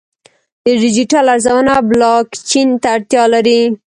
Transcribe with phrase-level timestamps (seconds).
[0.63, 3.61] د ډیجیټل ارزونه بلاکچین ته اړتیا لري.